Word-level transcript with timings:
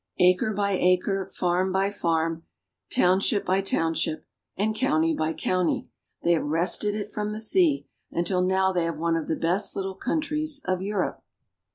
Acre 0.17 0.51
by 0.55 0.71
acre, 0.71 1.29
farm 1.31 1.71
by 1.71 1.91
farm, 1.91 2.43
township 2.91 3.45
by 3.45 3.61
township, 3.61 4.25
and 4.57 4.73
county 4.73 5.13
by 5.13 5.31
county, 5.31 5.89
they 6.23 6.31
have 6.31 6.43
wrested 6.45 6.95
it 6.95 7.11
from 7.13 7.33
the 7.33 7.39
sea, 7.39 7.85
until 8.09 8.41
now 8.41 8.71
they 8.71 8.85
have 8.85 8.97
one 8.97 9.15
of 9.15 9.27
the 9.27 9.35
best 9.35 9.75
little 9.75 9.93
countries 9.93 10.59
of 10.65 10.81
Europe. 10.81 11.21